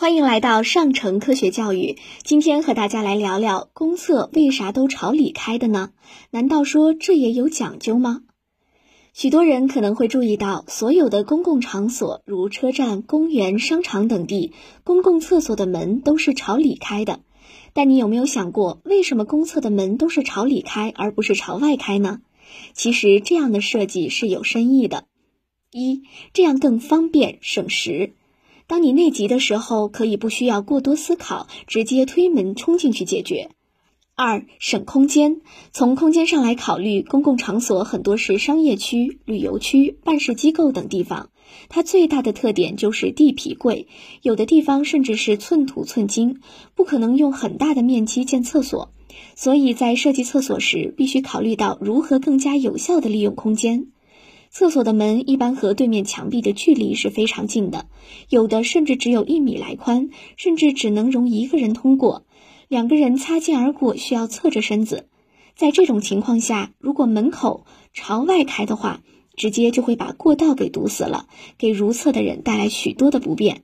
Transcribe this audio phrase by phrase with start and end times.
[0.00, 1.98] 欢迎来到上城科学教育。
[2.22, 5.90] 今天和大家来聊聊公厕为啥都朝里开的呢？
[6.30, 8.22] 难道说这也有讲究吗？
[9.12, 14.52] 许多人可能会注意到，所有的公共场所，如车站、公园、商场等地，
[14.84, 17.18] 公共厕所的门都是朝里开的。
[17.72, 22.20] 但你有没有想过，为什么公厕的门都是朝里开，而不是朝外开呢？
[22.72, 25.06] 其实这样的设计是有深意的。
[25.72, 28.12] 一，这样更方便省时。
[28.68, 33.48] 当你内急的时候，可以不需要过多思考，直接推门冲进去解决。
[34.14, 35.40] 二、省空间。
[35.72, 41.30] 从空间上来考虑，公共场所很多是商业区、旅游区、办事机构等地方，
[41.70, 43.86] 它最大的特点就是地皮贵，
[44.20, 46.40] 有的地方甚至是寸土寸金，
[46.74, 48.90] 不可能用很大的面积建厕所，
[49.34, 53.86] 所以在设计厕所时，必须考虑到如何更加有效地利用空间。
[54.50, 57.86] 厕所的门一般和对面墙壁的距离是非常近的，
[58.28, 62.24] 有的甚至只有一米来宽，甚至只能容一个人通过。
[62.68, 65.08] 两个人擦肩而过需要侧着身子，
[65.54, 69.02] 在这种情况下，如果门口朝外开的话，
[69.36, 73.62] 直接就会把过道给堵死了，给如厕的人带来许多的不便。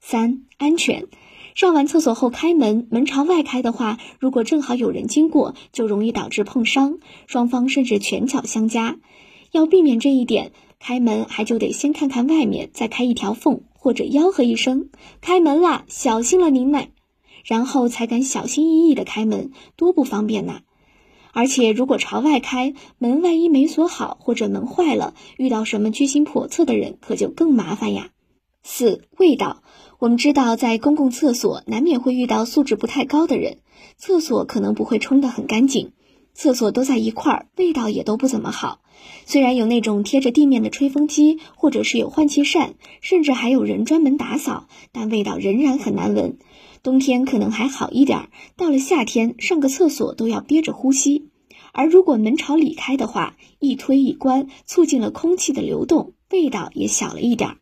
[0.00, 1.06] 三、安全。
[1.54, 8.96] 上完厕所后开门，门朝外开的话，如果正好有人经过，就容易导致碰伤，双方甚至拳脚相加。
[9.54, 14.88] 要避免这一点，开门还就得先看看外面，再开一条缝，或者吆喝一声
[15.22, 16.90] “开门啦，小心了您嘞”，
[17.46, 20.62] 然后才敢小心翼翼的开门，多不方便呐！
[21.32, 28.10] 而且如果朝外开门，万一没锁好或者门坏了，遇到什么居心叵测的人，可就更麻烦呀。
[28.64, 29.62] 四、味道，
[30.00, 33.58] 我们知道在公共厕所难免会遇到素质不太高的人，
[33.98, 35.92] 厕所可能不会冲得很干净。
[36.34, 38.80] 厕所都在一块儿，味道也都不怎么好。
[39.24, 46.38] 虽然有那种贴着地面的吹风机，或者是有换气扇，甚至还有人专门打扫，但味道仍然很难闻。
[46.82, 51.30] 冬天可能还好一点，到了夏天，上个厕所都要憋着呼吸。
[51.72, 57.56] 而如果门朝里开的话，一推一关，促进了空气的流动，味道也小了一点儿。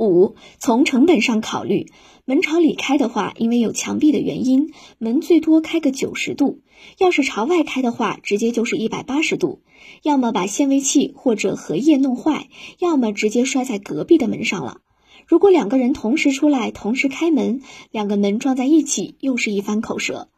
[0.00, 1.86] 五，从成本上考虑，
[2.24, 6.60] 门朝里开的话，因为有墙壁的原因，门最多开个九十度；
[6.98, 9.60] 要是朝外开的话，直接就是一百八十度，
[10.02, 14.80] 要么把纤维器或者荷叶弄坏，要么直接摔在隔壁的门上了。
[15.26, 20.28] 如果两个人同时出来，同时开门，两个门撞在一起，又是一番口舌。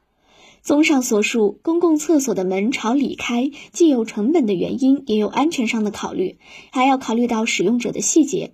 [0.60, 6.38] 综上所述，公共厕所的门朝里开，既有成本的原因，也有安全上的考虑，
[6.70, 8.52] 还要考虑到使用者的细节。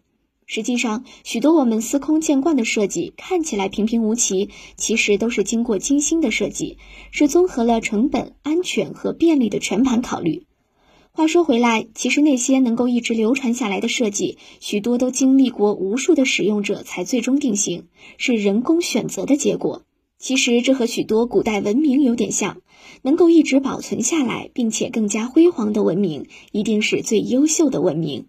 [0.50, 4.48] 实际上，许多我们司空见惯的设计看起来平平无奇，
[4.78, 6.78] 其实都是经过精心的设计，
[7.10, 10.44] 是综合了成本、安全和便利的全盘考虑。
[11.12, 17.84] 话说回来，其实那些能够一直流传下来的设计，许多都经历过无数的使用者才最终定型，
[18.16, 19.82] 是人工选择的结果。
[20.18, 22.62] 其实这和许多古代文明有点像，
[23.02, 28.28] 能够一直保存下来并且更加辉煌的文明，一定是最优秀的文明。